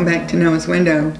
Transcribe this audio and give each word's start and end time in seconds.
welcome 0.00 0.18
back 0.18 0.28
to 0.30 0.36
Noah's 0.36 0.66
Window. 0.66 1.12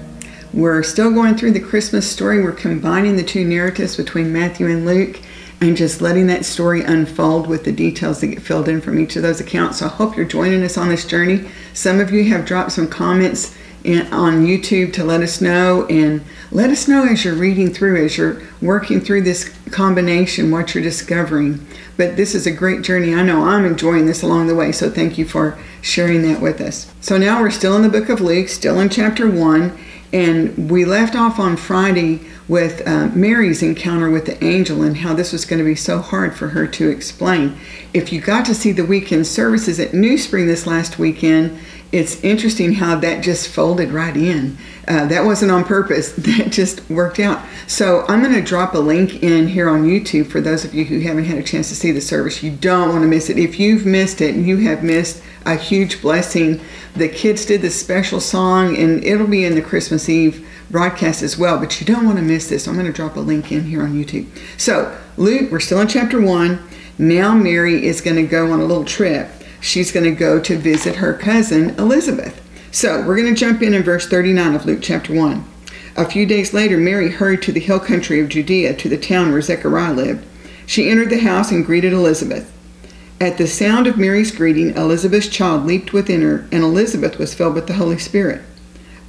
We're 0.53 0.81
still 0.81 1.11
going 1.11 1.35
through 1.35 1.51
the 1.51 1.59
Christmas 1.59 2.09
story. 2.09 2.41
We're 2.41 2.51
combining 2.51 3.15
the 3.15 3.21
two 3.21 3.45
narratives 3.45 3.95
between 3.95 4.33
Matthew 4.33 4.65
and 4.65 4.87
Luke 4.87 5.19
and 5.61 5.77
just 5.77 6.01
letting 6.01 6.25
that 6.27 6.45
story 6.45 6.81
unfold 6.81 7.45
with 7.45 7.63
the 7.63 7.71
details 7.71 8.21
that 8.21 8.27
get 8.27 8.41
filled 8.41 8.67
in 8.67 8.81
from 8.81 8.99
each 8.99 9.15
of 9.15 9.21
those 9.21 9.39
accounts. 9.39 9.77
So 9.77 9.85
I 9.85 9.89
hope 9.89 10.17
you're 10.17 10.25
joining 10.25 10.63
us 10.63 10.79
on 10.79 10.89
this 10.89 11.05
journey. 11.05 11.47
Some 11.73 11.99
of 11.99 12.09
you 12.09 12.23
have 12.31 12.43
dropped 12.43 12.71
some 12.71 12.87
comments 12.87 13.55
on 13.85 14.45
YouTube 14.45 14.93
to 14.93 15.03
let 15.03 15.21
us 15.21 15.41
know 15.41 15.85
and 15.87 16.21
let 16.51 16.69
us 16.69 16.87
know 16.87 17.05
as 17.05 17.25
you're 17.25 17.35
reading 17.35 17.73
through, 17.73 18.03
as 18.05 18.17
you're 18.17 18.41
working 18.61 19.01
through 19.01 19.21
this 19.21 19.49
combination, 19.71 20.51
what 20.51 20.73
you're 20.73 20.83
discovering. 20.83 21.65
But 21.97 22.17
this 22.17 22.35
is 22.35 22.45
a 22.45 22.51
great 22.51 22.81
journey. 22.81 23.13
I 23.13 23.23
know 23.23 23.43
I'm 23.43 23.65
enjoying 23.65 24.05
this 24.05 24.21
along 24.21 24.47
the 24.47 24.55
way, 24.55 24.71
so 24.71 24.89
thank 24.89 25.17
you 25.17 25.25
for 25.25 25.57
sharing 25.81 26.21
that 26.23 26.41
with 26.41 26.61
us. 26.61 26.91
So 27.01 27.17
now 27.17 27.41
we're 27.41 27.51
still 27.51 27.75
in 27.75 27.81
the 27.81 27.89
book 27.89 28.09
of 28.09 28.21
Luke, 28.21 28.49
still 28.49 28.79
in 28.79 28.89
chapter 28.89 29.29
1, 29.29 29.77
and 30.13 30.69
we 30.69 30.85
left 30.85 31.15
off 31.15 31.39
on 31.39 31.57
Friday 31.57 32.21
with 32.47 32.85
uh, 32.85 33.07
Mary's 33.15 33.63
encounter 33.63 34.09
with 34.09 34.25
the 34.25 34.43
angel 34.43 34.81
and 34.81 34.97
how 34.97 35.13
this 35.13 35.31
was 35.31 35.45
going 35.45 35.59
to 35.59 35.65
be 35.65 35.75
so 35.75 35.99
hard 36.01 36.35
for 36.35 36.49
her 36.49 36.67
to 36.67 36.89
explain. 36.89 37.57
If 37.93 38.13
you 38.13 38.21
got 38.21 38.45
to 38.45 38.55
see 38.55 38.71
the 38.71 38.85
weekend 38.85 39.27
services 39.27 39.77
at 39.77 39.93
New 39.93 40.17
Spring 40.17 40.47
this 40.47 40.65
last 40.65 40.97
weekend, 40.97 41.59
it's 41.91 42.23
interesting 42.23 42.73
how 42.73 42.95
that 42.95 43.21
just 43.21 43.49
folded 43.49 43.91
right 43.91 44.15
in. 44.15 44.57
Uh, 44.87 45.05
that 45.07 45.25
wasn't 45.25 45.51
on 45.51 45.65
purpose, 45.65 46.11
that 46.17 46.51
just 46.51 46.89
worked 46.89 47.19
out. 47.19 47.45
So, 47.67 48.05
I'm 48.07 48.21
going 48.21 48.33
to 48.33 48.41
drop 48.41 48.75
a 48.75 48.79
link 48.79 49.21
in 49.21 49.47
here 49.47 49.67
on 49.67 49.83
YouTube 49.83 50.27
for 50.27 50.39
those 50.39 50.63
of 50.63 50.73
you 50.73 50.85
who 50.85 51.01
haven't 51.01 51.25
had 51.25 51.37
a 51.37 51.43
chance 51.43 51.67
to 51.67 51.75
see 51.75 51.91
the 51.91 51.99
service. 51.99 52.41
You 52.41 52.51
don't 52.51 52.89
want 52.89 53.01
to 53.01 53.07
miss 53.07 53.29
it. 53.29 53.37
If 53.37 53.59
you've 53.59 53.85
missed 53.85 54.21
it, 54.21 54.35
you 54.35 54.57
have 54.57 54.83
missed 54.83 55.21
a 55.45 55.55
huge 55.55 56.01
blessing. 56.01 56.61
The 56.95 57.09
kids 57.09 57.45
did 57.45 57.61
this 57.61 57.77
special 57.77 58.21
song, 58.21 58.77
and 58.77 59.03
it'll 59.03 59.27
be 59.27 59.43
in 59.43 59.55
the 59.55 59.61
Christmas 59.61 60.07
Eve 60.07 60.47
broadcast 60.69 61.21
as 61.21 61.37
well, 61.37 61.59
but 61.59 61.81
you 61.81 61.85
don't 61.85 62.05
want 62.05 62.17
to 62.17 62.23
miss 62.23 62.47
this. 62.47 62.67
I'm 62.67 62.75
going 62.75 62.85
to 62.85 62.93
drop 62.93 63.17
a 63.17 63.19
link 63.19 63.51
in 63.51 63.65
here 63.65 63.83
on 63.83 63.91
YouTube. 63.91 64.27
So, 64.57 64.97
Luke, 65.17 65.51
we're 65.51 65.59
still 65.59 65.81
in 65.81 65.89
chapter 65.89 66.21
1. 66.21 66.69
Now, 66.97 67.33
Mary 67.33 67.85
is 67.85 68.01
going 68.01 68.17
to 68.17 68.23
go 68.23 68.51
on 68.51 68.59
a 68.59 68.65
little 68.65 68.85
trip 68.85 69.29
she's 69.61 69.91
going 69.91 70.03
to 70.03 70.11
go 70.11 70.39
to 70.39 70.57
visit 70.57 70.95
her 70.95 71.13
cousin 71.13 71.69
Elizabeth. 71.79 72.41
So 72.71 73.05
we're 73.05 73.15
going 73.15 73.33
to 73.33 73.39
jump 73.39 73.61
in 73.61 73.73
in 73.73 73.83
verse 73.83 74.07
39 74.07 74.55
of 74.55 74.65
Luke 74.65 74.79
chapter 74.81 75.13
1. 75.13 75.45
A 75.97 76.09
few 76.09 76.25
days 76.25 76.53
later, 76.53 76.77
Mary 76.77 77.11
hurried 77.11 77.41
to 77.43 77.51
the 77.51 77.59
hill 77.59 77.79
country 77.79 78.19
of 78.19 78.29
Judea 78.29 78.75
to 78.75 78.89
the 78.89 78.97
town 78.97 79.31
where 79.31 79.41
Zechariah 79.41 79.93
lived. 79.93 80.25
She 80.65 80.89
entered 80.89 81.09
the 81.09 81.19
house 81.19 81.51
and 81.51 81.65
greeted 81.65 81.93
Elizabeth. 81.93 82.51
At 83.19 83.37
the 83.37 83.47
sound 83.47 83.87
of 83.87 83.97
Mary's 83.97 84.31
greeting, 84.31 84.75
Elizabeth's 84.75 85.27
child 85.27 85.65
leaped 85.65 85.93
within 85.93 86.21
her, 86.21 86.47
and 86.51 86.63
Elizabeth 86.63 87.19
was 87.19 87.33
filled 87.33 87.55
with 87.55 87.67
the 87.67 87.73
Holy 87.73 87.99
Spirit. 87.99 88.41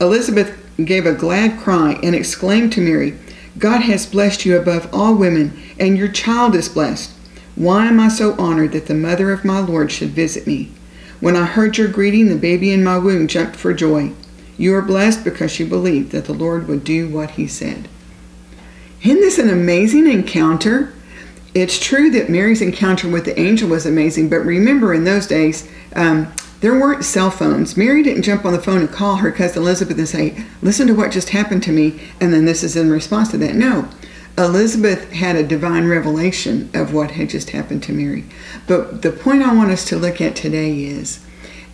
Elizabeth 0.01 0.59
gave 0.85 1.07
a 1.07 1.15
glad 1.15 1.59
cry 1.59 1.99
and 2.03 2.15
exclaimed 2.15 2.73
to 2.73 2.81
Mary, 2.81 3.17
God 3.59 3.83
has 3.83 4.07
blessed 4.07 4.45
you 4.45 4.57
above 4.59 4.89
all 4.93 5.15
women, 5.15 5.59
and 5.79 5.97
your 5.97 6.09
child 6.09 6.55
is 6.55 6.69
blessed. 6.69 7.13
Why 7.55 7.87
am 7.87 8.01
I 8.01 8.09
so 8.09 8.35
honored 8.39 8.73
that 8.73 8.87
the 8.87 8.95
mother 8.95 9.31
of 9.31 9.45
my 9.45 9.61
Lord 9.61 9.93
should 9.93 10.11
visit 10.11 10.47
me? 10.47 10.71
When 11.21 11.37
I 11.37 11.45
heard 11.45 11.79
your 11.79 11.89
greeting, 11.89 12.29
the 12.29 12.37
baby 12.37 12.73
in 12.73 12.83
my 12.83 12.99
womb 12.99 13.29
jumped 13.29 13.57
for 13.57 13.75
joy. 13.75 14.13
You 14.59 14.75
are 14.75 14.83
blessed 14.83 15.25
because 15.25 15.59
you 15.59 15.67
believed 15.67 16.13
that 16.13 16.25
the 16.25 16.33
Lord 16.33 16.67
would 16.67 16.85
do 16.85 17.09
what 17.09 17.33
he 17.33 17.47
said. 17.47 17.89
Isn't 19.03 19.21
this 19.21 19.39
an 19.39 19.51
amazing 19.51 20.07
encounter? 20.11 20.93
It's 21.55 21.79
true 21.79 22.11
that 22.11 22.31
Mary's 22.31 22.63
encounter 22.63 23.09
with 23.09 23.25
the 23.25 23.39
angel 23.39 23.69
was 23.69 23.85
amazing, 23.85 24.31
but 24.31 24.41
remember 24.41 24.95
in 24.95 25.05
those 25.05 25.27
days, 25.27 25.69
um, 25.95 26.33
there 26.61 26.79
weren't 26.79 27.05
cell 27.05 27.31
phones. 27.31 27.77
Mary 27.77 28.03
didn't 28.03 28.23
jump 28.23 28.45
on 28.45 28.53
the 28.53 28.63
phone 28.63 28.79
and 28.79 28.91
call 28.91 29.17
her 29.17 29.33
cousin 29.33 29.63
Elizabeth 29.63 29.99
and 29.99 30.09
say, 30.09 30.45
Listen 30.63 30.87
to 30.87 30.95
what 30.95 31.11
just 31.11 31.31
happened 31.31 31.63
to 31.65 31.73
me, 31.73 32.01
and 32.21 32.33
then 32.33 32.45
this 32.45 32.63
is 32.63 32.77
in 32.77 32.91
response 32.91 33.33
to 33.33 33.39
that. 33.39 33.57
No. 33.57 33.89
Elizabeth 34.39 35.13
had 35.13 35.37
a 35.37 35.47
divine 35.47 35.87
revelation 35.87 36.71
of 36.75 36.95
what 36.95 37.13
had 37.13 37.29
just 37.29 37.51
happened 37.51 37.83
to 37.83 37.93
Mary. 37.93 38.25
But 38.67 39.03
the 39.03 39.13
point 39.13 39.43
I 39.43 39.55
want 39.55 39.71
us 39.71 39.85
to 39.87 39.97
look 39.97 40.21
at 40.21 40.35
today 40.35 40.85
is 40.85 41.25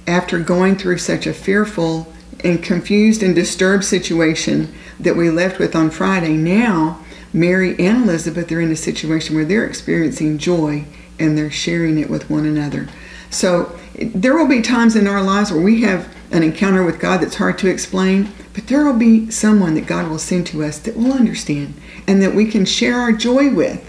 after 0.06 0.38
going 0.38 0.76
through 0.76 0.98
such 0.98 1.26
a 1.26 1.34
fearful 1.34 2.12
and 2.42 2.62
confused 2.62 3.22
and 3.22 3.34
disturbed 3.34 3.84
situation 3.84 4.72
that 4.98 5.16
we 5.16 5.30
left 5.30 5.58
with 5.58 5.76
on 5.76 5.90
Friday, 5.90 6.36
now 6.36 7.04
Mary 7.32 7.78
and 7.78 8.04
Elizabeth 8.04 8.50
are 8.50 8.60
in 8.60 8.72
a 8.72 8.76
situation 8.76 9.36
where 9.36 9.44
they're 9.44 9.66
experiencing 9.66 10.38
joy 10.38 10.84
and 11.18 11.36
they're 11.36 11.50
sharing 11.50 11.98
it 11.98 12.10
with 12.10 12.30
one 12.30 12.46
another. 12.46 12.88
So 13.30 13.78
there 13.94 14.36
will 14.36 14.48
be 14.48 14.62
times 14.62 14.96
in 14.96 15.06
our 15.06 15.22
lives 15.22 15.52
where 15.52 15.62
we 15.62 15.82
have 15.82 16.12
an 16.30 16.42
encounter 16.42 16.84
with 16.84 17.00
God 17.00 17.18
that's 17.18 17.36
hard 17.36 17.58
to 17.58 17.68
explain, 17.68 18.32
but 18.54 18.66
there 18.66 18.84
will 18.84 18.98
be 18.98 19.30
someone 19.30 19.74
that 19.74 19.86
God 19.86 20.08
will 20.08 20.18
send 20.18 20.46
to 20.48 20.64
us 20.64 20.78
that 20.80 20.96
will 20.96 21.12
understand 21.12 21.74
and 22.06 22.22
that 22.22 22.34
we 22.34 22.46
can 22.46 22.64
share 22.64 22.96
our 22.96 23.12
joy 23.12 23.52
with. 23.52 23.84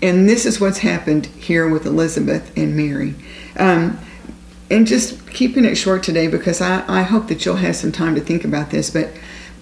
And 0.00 0.28
this 0.28 0.46
is 0.46 0.60
what's 0.60 0.78
happened 0.78 1.26
here 1.26 1.68
with 1.68 1.86
Elizabeth 1.86 2.56
and 2.56 2.76
Mary. 2.76 3.14
Um, 3.56 3.98
and 4.70 4.86
just 4.86 5.30
keeping 5.30 5.64
it 5.64 5.74
short 5.76 6.02
today 6.02 6.28
because 6.28 6.60
I, 6.60 6.84
I 6.88 7.02
hope 7.02 7.28
that 7.28 7.44
you'll 7.44 7.56
have 7.56 7.76
some 7.76 7.92
time 7.92 8.14
to 8.14 8.20
think 8.20 8.44
about 8.44 8.70
this, 8.70 8.90
but 8.90 9.10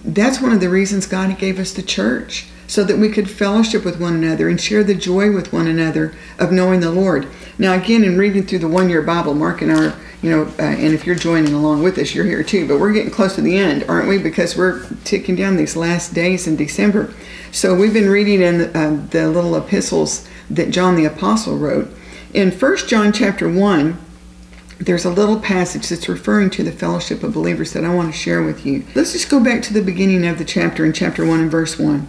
that's 0.03 0.41
one 0.41 0.53
of 0.53 0.61
the 0.61 0.69
reasons 0.69 1.05
God 1.05 1.37
gave 1.37 1.59
us 1.59 1.73
the 1.73 1.83
church 1.83 2.47
so 2.65 2.85
that 2.85 2.97
we 2.97 3.09
could 3.09 3.29
fellowship 3.29 3.83
with 3.83 3.99
one 3.99 4.15
another 4.15 4.47
and 4.47 4.59
share 4.59 4.83
the 4.83 4.95
joy 4.95 5.29
with 5.31 5.51
one 5.51 5.67
another 5.67 6.15
of 6.39 6.53
knowing 6.53 6.79
the 6.79 6.89
Lord. 6.89 7.27
Now, 7.57 7.73
again, 7.73 8.05
in 8.05 8.17
reading 8.17 8.43
through 8.43 8.59
the 8.59 8.67
one 8.69 8.89
year 8.89 9.01
Bible, 9.01 9.33
Mark 9.33 9.61
and 9.61 9.71
our, 9.71 9.93
you 10.21 10.29
know, 10.29 10.43
uh, 10.59 10.63
and 10.63 10.93
if 10.93 11.05
you're 11.05 11.15
joining 11.15 11.53
along 11.53 11.81
with 11.81 11.97
us, 11.97 12.13
you're 12.13 12.25
here 12.25 12.43
too, 12.43 12.67
but 12.67 12.79
we're 12.79 12.93
getting 12.93 13.11
close 13.11 13.35
to 13.35 13.41
the 13.41 13.57
end, 13.57 13.83
aren't 13.87 14.07
we? 14.07 14.19
Because 14.19 14.55
we're 14.55 14.87
ticking 15.03 15.35
down 15.35 15.57
these 15.57 15.75
last 15.75 16.13
days 16.13 16.47
in 16.47 16.55
December. 16.55 17.13
So 17.51 17.75
we've 17.75 17.93
been 17.93 18.09
reading 18.09 18.41
in 18.41 18.59
the, 18.59 18.77
uh, 18.77 19.07
the 19.09 19.29
little 19.29 19.55
epistles 19.55 20.27
that 20.49 20.69
John 20.69 20.95
the 20.95 21.05
Apostle 21.05 21.57
wrote. 21.57 21.89
In 22.33 22.51
1 22.51 22.77
John 22.87 23.11
chapter 23.11 23.49
1, 23.49 23.97
there's 24.79 25.05
a 25.05 25.09
little 25.09 25.39
passage 25.39 25.89
that's 25.89 26.07
referring 26.07 26.49
to 26.51 26.63
the 26.63 26.71
fellowship 26.71 27.23
of 27.23 27.33
believers 27.33 27.73
that 27.73 27.83
I 27.83 27.93
want 27.93 28.11
to 28.11 28.17
share 28.17 28.43
with 28.43 28.65
you. 28.65 28.85
Let's 28.95 29.13
just 29.13 29.29
go 29.29 29.43
back 29.43 29.61
to 29.63 29.73
the 29.73 29.81
beginning 29.81 30.25
of 30.25 30.37
the 30.37 30.45
chapter 30.45 30.85
in 30.85 30.93
chapter 30.93 31.25
1 31.25 31.39
and 31.39 31.51
verse 31.51 31.79
1. 31.79 32.07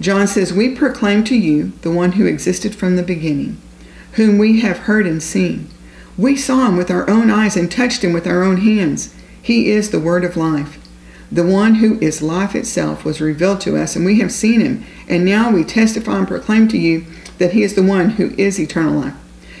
John 0.00 0.26
says, 0.26 0.52
We 0.52 0.74
proclaim 0.74 1.24
to 1.24 1.36
you 1.36 1.72
the 1.82 1.90
one 1.90 2.12
who 2.12 2.26
existed 2.26 2.74
from 2.74 2.96
the 2.96 3.02
beginning, 3.02 3.60
whom 4.12 4.38
we 4.38 4.60
have 4.60 4.78
heard 4.78 5.06
and 5.06 5.22
seen. 5.22 5.68
We 6.16 6.36
saw 6.36 6.68
him 6.68 6.76
with 6.76 6.90
our 6.90 7.08
own 7.08 7.30
eyes 7.30 7.56
and 7.56 7.70
touched 7.70 8.02
him 8.02 8.12
with 8.12 8.26
our 8.26 8.42
own 8.42 8.58
hands. 8.58 9.14
He 9.40 9.70
is 9.70 9.90
the 9.90 10.00
word 10.00 10.24
of 10.24 10.36
life. 10.36 10.78
The 11.30 11.46
one 11.46 11.76
who 11.76 11.98
is 12.00 12.22
life 12.22 12.54
itself 12.54 13.04
was 13.04 13.20
revealed 13.20 13.60
to 13.62 13.76
us, 13.76 13.96
and 13.96 14.04
we 14.04 14.20
have 14.20 14.30
seen 14.30 14.60
him. 14.60 14.84
And 15.08 15.24
now 15.24 15.50
we 15.50 15.64
testify 15.64 16.18
and 16.18 16.28
proclaim 16.28 16.68
to 16.68 16.78
you 16.78 17.04
that 17.38 17.52
he 17.52 17.62
is 17.62 17.74
the 17.74 17.82
one 17.82 18.10
who 18.10 18.30
is 18.38 18.60
eternal 18.60 19.00
life. 19.00 19.14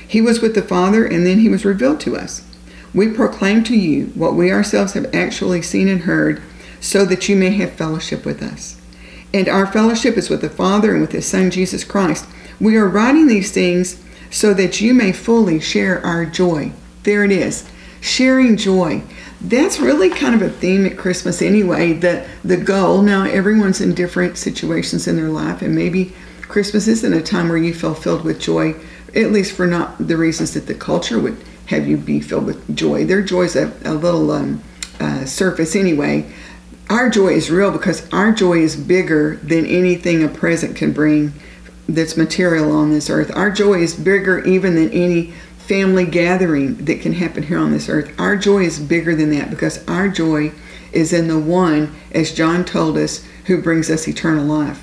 He 0.06 0.20
was 0.20 0.40
with 0.40 0.54
the 0.54 0.62
Father, 0.62 1.04
and 1.04 1.26
then 1.26 1.40
he 1.40 1.48
was 1.48 1.64
revealed 1.64 2.00
to 2.00 2.16
us. 2.16 2.48
We 2.94 3.08
proclaim 3.08 3.64
to 3.64 3.76
you 3.76 4.06
what 4.14 4.34
we 4.34 4.52
ourselves 4.52 4.92
have 4.92 5.12
actually 5.14 5.62
seen 5.62 5.88
and 5.88 6.02
heard, 6.02 6.40
so 6.80 7.04
that 7.06 7.28
you 7.28 7.34
may 7.34 7.50
have 7.50 7.72
fellowship 7.72 8.24
with 8.24 8.42
us 8.42 8.80
and 9.34 9.48
our 9.48 9.66
fellowship 9.66 10.16
is 10.16 10.30
with 10.30 10.40
the 10.40 10.48
Father 10.48 10.92
and 10.92 11.00
with 11.00 11.10
His 11.10 11.26
Son 11.26 11.50
Jesus 11.50 11.82
Christ. 11.82 12.24
We 12.60 12.76
are 12.76 12.86
writing 12.86 13.26
these 13.26 13.50
things 13.50 14.00
so 14.34 14.52
that 14.52 14.80
you 14.80 14.92
may 14.92 15.12
fully 15.12 15.60
share 15.60 16.04
our 16.04 16.26
joy. 16.26 16.72
There 17.04 17.22
it 17.22 17.30
is, 17.30 17.70
sharing 18.00 18.56
joy. 18.56 19.04
That's 19.40 19.78
really 19.78 20.10
kind 20.10 20.34
of 20.34 20.42
a 20.42 20.50
theme 20.50 20.84
at 20.86 20.98
Christmas 20.98 21.40
anyway. 21.40 21.92
The 21.92 22.26
the 22.44 22.56
goal. 22.56 23.00
Now 23.00 23.22
everyone's 23.24 23.80
in 23.80 23.94
different 23.94 24.36
situations 24.36 25.06
in 25.06 25.14
their 25.14 25.28
life, 25.28 25.62
and 25.62 25.72
maybe 25.72 26.12
Christmas 26.42 26.88
isn't 26.88 27.14
a 27.14 27.22
time 27.22 27.48
where 27.48 27.58
you 27.58 27.72
feel 27.72 27.94
filled 27.94 28.24
with 28.24 28.40
joy, 28.40 28.74
at 29.14 29.30
least 29.30 29.52
for 29.52 29.68
not 29.68 30.04
the 30.04 30.16
reasons 30.16 30.52
that 30.54 30.66
the 30.66 30.74
culture 30.74 31.20
would 31.20 31.36
have 31.66 31.86
you 31.86 31.96
be 31.96 32.20
filled 32.20 32.46
with 32.46 32.76
joy. 32.76 33.04
Their 33.04 33.22
joy's 33.22 33.54
a, 33.54 33.72
a 33.84 33.94
little 33.94 34.32
um, 34.32 34.62
uh, 34.98 35.24
surface 35.26 35.76
anyway 35.76 36.26
our 36.90 37.08
joy 37.08 37.28
is 37.28 37.50
real 37.50 37.70
because 37.70 38.06
our 38.12 38.30
joy 38.30 38.58
is 38.58 38.76
bigger 38.76 39.36
than 39.36 39.64
anything 39.64 40.22
a 40.22 40.28
present 40.28 40.76
can 40.76 40.92
bring 40.92 41.32
that's 41.88 42.16
material 42.16 42.72
on 42.72 42.90
this 42.90 43.10
earth. 43.10 43.34
Our 43.36 43.50
joy 43.50 43.80
is 43.80 43.94
bigger 43.94 44.40
even 44.44 44.74
than 44.74 44.90
any 44.90 45.32
family 45.58 46.04
gathering 46.04 46.84
that 46.84 47.00
can 47.00 47.14
happen 47.14 47.42
here 47.42 47.58
on 47.58 47.72
this 47.72 47.88
earth. 47.88 48.12
Our 48.18 48.36
joy 48.36 48.64
is 48.64 48.78
bigger 48.78 49.14
than 49.14 49.30
that 49.30 49.50
because 49.50 49.86
our 49.88 50.08
joy 50.08 50.52
is 50.92 51.12
in 51.12 51.28
the 51.28 51.38
one, 51.38 51.94
as 52.12 52.32
John 52.32 52.64
told 52.64 52.96
us, 52.96 53.26
who 53.46 53.60
brings 53.60 53.90
us 53.90 54.06
eternal 54.06 54.44
life. 54.44 54.80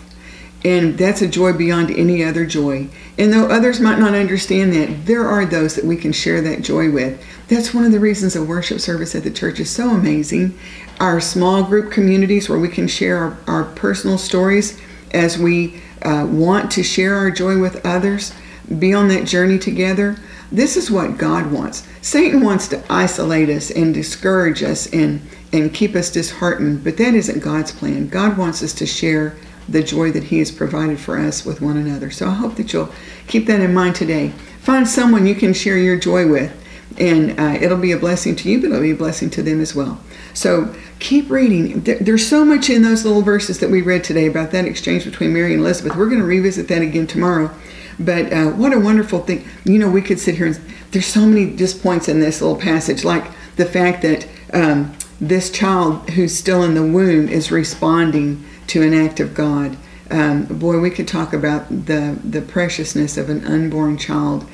And 0.63 0.97
that's 0.97 1.23
a 1.23 1.27
joy 1.27 1.53
beyond 1.53 1.89
any 1.89 2.23
other 2.23 2.45
joy. 2.45 2.87
And 3.17 3.33
though 3.33 3.47
others 3.47 3.79
might 3.79 3.97
not 3.97 4.13
understand 4.13 4.73
that, 4.73 5.07
there 5.07 5.27
are 5.27 5.45
those 5.45 5.75
that 5.75 5.85
we 5.85 5.97
can 5.97 6.11
share 6.11 6.41
that 6.41 6.61
joy 6.61 6.91
with. 6.91 7.23
That's 7.47 7.73
one 7.73 7.83
of 7.83 7.91
the 7.91 7.99
reasons 7.99 8.35
a 8.35 8.43
worship 8.43 8.79
service 8.79 9.15
at 9.15 9.23
the 9.23 9.31
church 9.31 9.59
is 9.59 9.71
so 9.71 9.89
amazing. 9.89 10.57
Our 10.99 11.19
small 11.19 11.63
group 11.63 11.91
communities 11.91 12.47
where 12.47 12.59
we 12.59 12.69
can 12.69 12.87
share 12.87 13.17
our, 13.17 13.37
our 13.47 13.63
personal 13.63 14.19
stories 14.19 14.79
as 15.13 15.37
we 15.37 15.81
uh, 16.01 16.27
want 16.29 16.71
to 16.71 16.83
share 16.83 17.15
our 17.15 17.31
joy 17.31 17.59
with 17.59 17.85
others, 17.85 18.33
be 18.79 18.93
on 18.93 19.07
that 19.09 19.27
journey 19.27 19.59
together. 19.59 20.17
This 20.51 20.75
is 20.75 20.91
what 20.91 21.17
God 21.17 21.51
wants 21.51 21.87
Satan 22.01 22.41
wants 22.41 22.67
to 22.69 22.83
isolate 22.91 23.49
us 23.49 23.69
and 23.69 23.93
discourage 23.93 24.63
us 24.63 24.91
and, 24.91 25.21
and 25.53 25.73
keep 25.73 25.95
us 25.95 26.09
disheartened, 26.09 26.83
but 26.83 26.97
that 26.97 27.13
isn't 27.13 27.43
God's 27.43 27.71
plan. 27.71 28.07
God 28.07 28.37
wants 28.37 28.63
us 28.63 28.73
to 28.73 28.87
share 28.87 29.35
the 29.69 29.83
joy 29.83 30.11
that 30.11 30.23
He 30.23 30.39
has 30.39 30.51
provided 30.51 30.99
for 30.99 31.19
us 31.19 31.45
with 31.45 31.61
one 31.61 31.77
another. 31.77 32.09
So 32.09 32.27
I 32.27 32.33
hope 32.33 32.55
that 32.55 32.73
you'll 32.73 32.89
keep 33.27 33.45
that 33.45 33.61
in 33.61 33.73
mind 33.73 33.95
today. 33.95 34.29
Find 34.61 34.87
someone 34.87 35.27
you 35.27 35.35
can 35.35 35.53
share 35.53 35.77
your 35.77 35.97
joy 35.97 36.27
with, 36.27 36.51
and 36.97 37.39
uh, 37.39 37.57
it'll 37.61 37.77
be 37.77 37.91
a 37.91 37.97
blessing 37.97 38.35
to 38.37 38.49
you, 38.49 38.59
but 38.59 38.67
it'll 38.67 38.81
be 38.81 38.91
a 38.91 38.95
blessing 38.95 39.29
to 39.31 39.43
them 39.43 39.61
as 39.61 39.75
well. 39.75 39.99
So 40.33 40.73
keep 40.99 41.29
reading. 41.29 41.81
There's 41.81 42.27
so 42.27 42.45
much 42.45 42.69
in 42.69 42.83
those 42.83 43.05
little 43.05 43.21
verses 43.21 43.59
that 43.59 43.69
we 43.69 43.81
read 43.81 44.03
today 44.03 44.27
about 44.27 44.51
that 44.51 44.65
exchange 44.65 45.05
between 45.05 45.33
Mary 45.33 45.53
and 45.53 45.61
Elizabeth. 45.61 45.95
We're 45.95 46.07
going 46.07 46.19
to 46.19 46.25
revisit 46.25 46.67
that 46.69 46.81
again 46.81 47.07
tomorrow. 47.07 47.51
But 47.99 48.31
uh, 48.33 48.51
what 48.51 48.73
a 48.73 48.79
wonderful 48.79 49.19
thing. 49.19 49.45
You 49.63 49.77
know, 49.77 49.89
we 49.89 50.01
could 50.01 50.19
sit 50.19 50.35
here 50.35 50.47
and 50.47 50.59
there's 50.91 51.05
so 51.05 51.25
many 51.25 51.55
just 51.55 51.81
points 51.83 52.07
in 52.07 52.19
this 52.19 52.41
little 52.41 52.57
passage, 52.57 53.03
like 53.03 53.25
the 53.55 53.65
fact 53.65 54.01
that 54.01 54.27
um, 54.53 54.95
this 55.19 55.49
child 55.51 56.09
who's 56.11 56.37
still 56.37 56.63
in 56.63 56.73
the 56.73 56.83
womb 56.83 57.27
is 57.29 57.51
responding 57.51 58.43
to 58.67 58.81
an 58.81 58.93
act 58.93 59.19
of 59.19 59.33
God. 59.33 59.77
Um, 60.09 60.45
boy, 60.45 60.79
we 60.79 60.89
could 60.89 61.07
talk 61.07 61.31
about 61.31 61.69
the, 61.69 62.19
the 62.23 62.41
preciousness 62.41 63.17
of 63.17 63.29
an 63.29 63.45
unborn 63.45 63.97
child. 63.97 64.45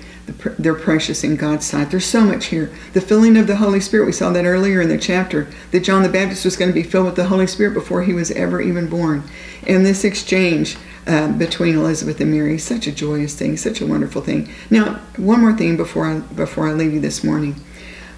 They're 0.60 0.76
precious 0.76 1.24
in 1.24 1.38
God's 1.38 1.66
sight. 1.66 1.90
There's 1.90 2.06
so 2.06 2.22
much 2.22 2.48
here. 2.48 2.70
The 2.94 3.02
filling 3.02 3.38
of 3.38 3.48
the 3.48 3.56
Holy 3.56 3.80
Spirit, 3.80 4.06
we 4.06 4.12
saw 4.12 4.32
that 4.32 4.46
earlier 4.46 4.82
in 4.82 4.90
the 4.90 4.98
chapter, 4.98 5.48
that 5.72 5.84
John 5.84 6.04
the 6.04 6.10
Baptist 6.10 6.44
was 6.44 6.58
going 6.58 6.70
to 6.70 6.76
be 6.76 6.84
filled 6.84 7.06
with 7.06 7.16
the 7.16 7.28
Holy 7.28 7.48
Spirit 7.48 7.74
before 7.74 8.04
he 8.04 8.14
was 8.14 8.32
ever 8.32 8.60
even 8.60 8.90
born. 8.90 9.24
And 9.66 9.86
this 9.86 10.04
exchange 10.04 10.78
uh, 11.08 11.32
between 11.32 11.76
Elizabeth 11.76 12.20
and 12.20 12.32
Mary, 12.32 12.58
such 12.58 12.88
a 12.88 12.92
joyous 12.92 13.36
thing, 13.36 13.56
such 13.56 13.80
a 13.80 13.88
wonderful 13.88 14.22
thing. 14.22 14.54
Now, 14.70 14.96
one 15.16 15.40
more 15.40 15.54
thing 15.54 15.78
before 15.78 16.06
I, 16.06 16.20
before 16.20 16.68
I 16.68 16.74
leave 16.74 16.94
you 16.94 17.00
this 17.00 17.24
morning. 17.24 17.56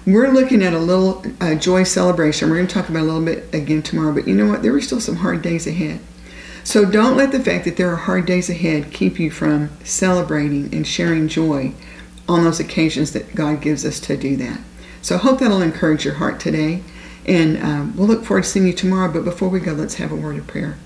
We're 0.06 0.32
looking 0.32 0.62
at 0.62 0.72
a 0.72 0.78
little 0.78 1.24
uh, 1.40 1.54
joy 1.54 1.84
celebration. 1.84 2.50
We're 2.50 2.56
going 2.56 2.66
to 2.66 2.74
talk 2.74 2.88
about 2.88 3.02
a 3.02 3.04
little 3.04 3.24
bit 3.24 3.54
again 3.54 3.82
tomorrow, 3.82 4.12
but 4.12 4.26
you 4.26 4.34
know 4.34 4.48
what? 4.48 4.62
There 4.62 4.74
are 4.74 4.80
still 4.80 5.00
some 5.00 5.16
hard 5.16 5.42
days 5.42 5.66
ahead. 5.66 6.00
So 6.64 6.84
don't 6.84 7.16
let 7.16 7.32
the 7.32 7.40
fact 7.40 7.64
that 7.66 7.76
there 7.76 7.90
are 7.92 7.96
hard 7.96 8.26
days 8.26 8.50
ahead 8.50 8.92
keep 8.92 9.20
you 9.20 9.30
from 9.30 9.70
celebrating 9.84 10.74
and 10.74 10.86
sharing 10.86 11.28
joy 11.28 11.72
on 12.28 12.44
those 12.44 12.60
occasions 12.60 13.12
that 13.12 13.34
God 13.34 13.60
gives 13.60 13.84
us 13.84 14.00
to 14.00 14.16
do 14.16 14.36
that. 14.36 14.60
So 15.02 15.16
I 15.16 15.18
hope 15.18 15.40
that'll 15.40 15.62
encourage 15.62 16.04
your 16.04 16.14
heart 16.14 16.40
today. 16.40 16.82
And 17.26 17.58
uh, 17.58 17.92
we'll 17.94 18.08
look 18.08 18.24
forward 18.24 18.44
to 18.44 18.48
seeing 18.48 18.66
you 18.66 18.72
tomorrow. 18.72 19.12
But 19.12 19.24
before 19.24 19.48
we 19.48 19.60
go, 19.60 19.72
let's 19.72 19.94
have 19.94 20.12
a 20.12 20.16
word 20.16 20.38
of 20.38 20.46
prayer. 20.46 20.78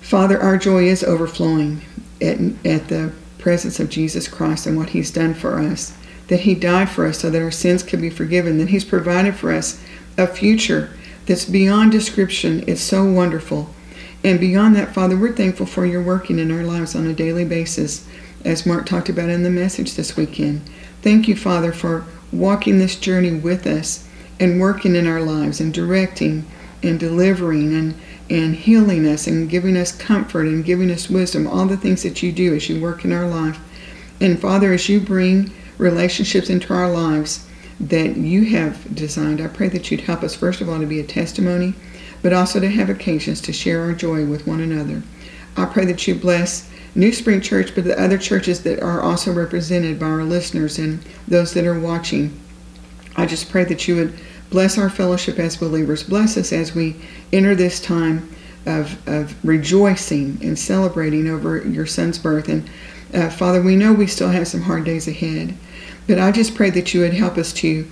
Father, 0.00 0.40
our 0.40 0.56
joy 0.56 0.84
is 0.84 1.02
overflowing 1.02 1.82
at, 2.20 2.38
at 2.64 2.88
the 2.88 3.12
presence 3.38 3.80
of 3.80 3.90
Jesus 3.90 4.28
Christ 4.28 4.66
and 4.66 4.76
what 4.76 4.90
He's 4.90 5.10
done 5.10 5.34
for 5.34 5.58
us 5.58 5.96
that 6.28 6.40
He 6.40 6.54
died 6.54 6.88
for 6.88 7.06
us 7.06 7.18
so 7.18 7.30
that 7.30 7.42
our 7.42 7.50
sins 7.50 7.82
could 7.82 8.00
be 8.00 8.10
forgiven, 8.10 8.58
that 8.58 8.68
He's 8.68 8.84
provided 8.84 9.34
for 9.36 9.52
us 9.52 9.82
a 10.18 10.26
future 10.26 10.90
that's 11.26 11.44
beyond 11.44 11.92
description. 11.92 12.64
It's 12.66 12.80
so 12.80 13.04
wonderful. 13.04 13.70
And 14.24 14.40
beyond 14.40 14.74
that, 14.76 14.94
Father, 14.94 15.16
we're 15.16 15.34
thankful 15.34 15.66
for 15.66 15.86
your 15.86 16.02
working 16.02 16.38
in 16.38 16.50
our 16.50 16.64
lives 16.64 16.94
on 16.94 17.06
a 17.06 17.12
daily 17.12 17.44
basis, 17.44 18.06
as 18.46 18.64
Mark 18.64 18.86
talked 18.86 19.08
about 19.08 19.28
in 19.28 19.42
the 19.42 19.50
message 19.50 19.94
this 19.94 20.16
weekend. 20.16 20.62
Thank 21.02 21.26
you, 21.26 21.34
Father, 21.34 21.72
for 21.72 22.04
walking 22.32 22.78
this 22.78 22.94
journey 22.94 23.32
with 23.32 23.66
us 23.66 24.08
and 24.38 24.60
working 24.60 24.94
in 24.94 25.06
our 25.06 25.20
lives 25.20 25.60
and 25.60 25.74
directing 25.74 26.46
and 26.82 27.00
delivering 27.00 27.74
and, 27.74 27.94
and 28.30 28.54
healing 28.54 29.04
us 29.06 29.26
and 29.26 29.50
giving 29.50 29.76
us 29.76 29.96
comfort 29.96 30.46
and 30.46 30.64
giving 30.64 30.92
us 30.92 31.10
wisdom, 31.10 31.46
all 31.46 31.66
the 31.66 31.76
things 31.76 32.04
that 32.04 32.22
you 32.22 32.30
do 32.30 32.54
as 32.54 32.68
you 32.68 32.80
work 32.80 33.04
in 33.04 33.12
our 33.12 33.28
life. 33.28 33.58
And 34.20 34.40
Father, 34.40 34.72
as 34.72 34.88
you 34.88 35.00
bring 35.00 35.52
relationships 35.76 36.48
into 36.48 36.72
our 36.72 36.90
lives 36.90 37.46
that 37.80 38.16
you 38.16 38.44
have 38.44 38.94
designed. 38.94 39.40
I 39.40 39.48
pray 39.48 39.68
that 39.68 39.90
you'd 39.90 40.02
help 40.02 40.22
us, 40.22 40.34
first 40.34 40.60
of 40.60 40.68
all, 40.68 40.78
to 40.78 40.86
be 40.86 41.00
a 41.00 41.04
testimony, 41.04 41.74
but 42.22 42.32
also 42.32 42.60
to 42.60 42.70
have 42.70 42.88
occasions 42.88 43.40
to 43.42 43.52
share 43.52 43.82
our 43.82 43.92
joy 43.92 44.24
with 44.24 44.46
one 44.46 44.60
another. 44.60 45.02
I 45.56 45.66
pray 45.66 45.84
that 45.86 46.06
you 46.06 46.14
bless 46.14 46.70
New 46.96 47.12
Spring 47.12 47.42
Church, 47.42 47.74
but 47.74 47.84
the 47.84 48.00
other 48.00 48.16
churches 48.16 48.62
that 48.62 48.82
are 48.82 49.02
also 49.02 49.30
represented 49.30 50.00
by 50.00 50.06
our 50.06 50.24
listeners 50.24 50.78
and 50.78 50.98
those 51.28 51.52
that 51.52 51.66
are 51.66 51.78
watching. 51.78 52.40
I 53.16 53.26
just 53.26 53.50
pray 53.50 53.64
that 53.64 53.86
you 53.86 53.96
would 53.96 54.18
bless 54.48 54.78
our 54.78 54.88
fellowship 54.88 55.38
as 55.38 55.56
believers. 55.56 56.02
Bless 56.02 56.38
us 56.38 56.54
as 56.54 56.74
we 56.74 56.96
enter 57.34 57.54
this 57.54 57.80
time 57.80 58.34
of, 58.64 59.06
of 59.06 59.36
rejoicing 59.44 60.38
and 60.42 60.58
celebrating 60.58 61.28
over 61.28 61.58
your 61.66 61.84
son's 61.84 62.18
birth. 62.18 62.48
And 62.48 62.68
uh, 63.12 63.28
Father, 63.28 63.60
we 63.60 63.76
know 63.76 63.92
we 63.92 64.06
still 64.06 64.30
have 64.30 64.48
some 64.48 64.62
hard 64.62 64.84
days 64.84 65.06
ahead. 65.06 65.54
But 66.08 66.18
I 66.18 66.32
just 66.32 66.54
pray 66.54 66.70
that 66.70 66.94
you 66.94 67.00
would 67.00 67.12
help 67.12 67.36
us 67.36 67.52
to, 67.54 67.86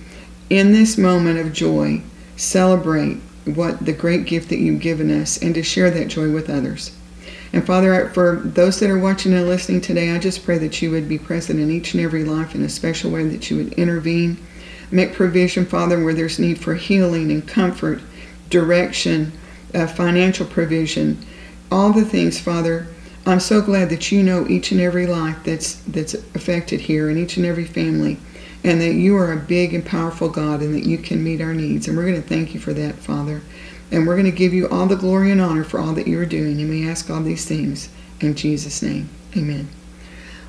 in 0.49 0.71
this 0.71 0.97
moment 0.97 1.37
of 1.37 1.53
joy, 1.53 2.01
celebrate 2.37 3.17
what 3.45 3.85
the 3.85 3.93
great 3.93 4.25
gift 4.25 4.49
that 4.49 4.57
you've 4.57 4.81
given 4.81 5.11
us 5.11 5.37
and 5.37 5.53
to 5.53 5.61
share 5.61 5.91
that 5.91 6.07
joy 6.07 6.31
with 6.31 6.49
others. 6.49 6.97
And 7.55 7.65
Father, 7.65 8.09
for 8.09 8.35
those 8.43 8.81
that 8.81 8.89
are 8.89 8.99
watching 8.99 9.33
and 9.33 9.47
listening 9.47 9.79
today, 9.79 10.11
I 10.11 10.19
just 10.19 10.43
pray 10.43 10.57
that 10.57 10.81
you 10.81 10.91
would 10.91 11.07
be 11.07 11.17
present 11.17 11.57
in 11.57 11.71
each 11.71 11.93
and 11.93 12.03
every 12.03 12.25
life 12.25 12.53
in 12.53 12.61
a 12.61 12.67
special 12.67 13.09
way, 13.09 13.25
that 13.29 13.49
you 13.49 13.55
would 13.55 13.71
intervene, 13.73 14.37
make 14.91 15.13
provision, 15.13 15.65
Father, 15.65 16.03
where 16.03 16.13
there's 16.13 16.37
need 16.37 16.59
for 16.59 16.75
healing 16.75 17.31
and 17.31 17.47
comfort, 17.47 18.01
direction, 18.49 19.31
uh, 19.73 19.87
financial 19.87 20.45
provision, 20.45 21.17
all 21.71 21.93
the 21.93 22.03
things, 22.03 22.37
Father, 22.41 22.87
I'm 23.25 23.39
so 23.39 23.61
glad 23.61 23.89
that 23.89 24.11
you 24.11 24.21
know 24.21 24.45
each 24.49 24.73
and 24.73 24.81
every 24.81 25.07
life 25.07 25.37
that's 25.45 25.75
that's 25.87 26.13
affected 26.13 26.81
here 26.81 27.09
and 27.09 27.17
each 27.17 27.37
and 27.37 27.45
every 27.45 27.65
family 27.65 28.17
and 28.65 28.81
that 28.81 28.95
you 28.95 29.15
are 29.15 29.31
a 29.31 29.37
big 29.37 29.73
and 29.73 29.85
powerful 29.85 30.27
God 30.27 30.61
and 30.61 30.75
that 30.75 30.85
you 30.85 30.97
can 30.97 31.23
meet 31.23 31.39
our 31.39 31.53
needs. 31.53 31.87
And 31.87 31.95
we're 31.95 32.05
going 32.05 32.21
to 32.21 32.27
thank 32.27 32.53
you 32.53 32.59
for 32.59 32.73
that, 32.73 32.95
Father. 32.95 33.41
And 33.91 34.05
we're 34.07 34.15
going 34.15 34.31
to 34.31 34.37
give 34.37 34.53
you 34.53 34.67
all 34.69 34.87
the 34.87 34.95
glory 34.95 35.31
and 35.31 35.39
honor 35.39 35.63
for 35.63 35.79
all 35.79 35.93
that 35.93 36.07
you 36.07 36.19
are 36.19 36.25
doing. 36.25 36.59
And 36.59 36.69
we 36.69 36.89
ask 36.89 37.09
all 37.09 37.21
these 37.21 37.45
things 37.45 37.89
in 38.19 38.35
Jesus' 38.35 38.81
name. 38.81 39.09
Amen. 39.35 39.67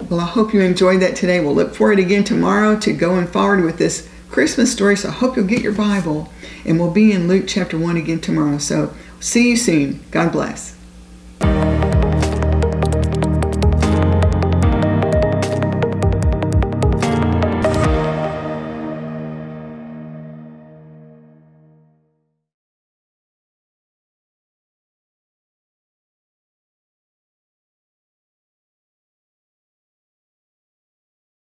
Well, 0.09 0.21
I 0.21 0.27
hope 0.27 0.53
you 0.53 0.61
enjoyed 0.61 1.00
that 1.03 1.17
today. 1.17 1.41
We'll 1.41 1.55
look 1.55 1.75
forward 1.75 1.99
again 1.99 2.25
tomorrow 2.25 2.79
to 2.81 2.93
going 2.93 3.27
forward 3.27 3.65
with 3.65 3.79
this 3.79 4.09
Christmas 4.29 4.73
story. 4.73 4.97
So 4.97 5.09
I 5.09 5.12
hope 5.12 5.37
you'll 5.37 5.47
get 5.47 5.62
your 5.62 5.73
Bible 5.73 6.29
and 6.65 6.79
we'll 6.79 6.91
be 6.91 7.12
in 7.12 7.29
Luke 7.29 7.44
chapter 7.47 7.79
1 7.79 7.97
again 7.97 8.21
tomorrow. 8.21 8.59
So 8.59 8.94
see 9.21 9.50
you 9.50 9.56
soon. 9.56 10.05
God 10.11 10.33
bless. 10.33 10.75